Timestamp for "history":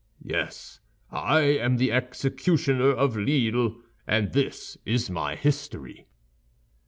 5.35-6.07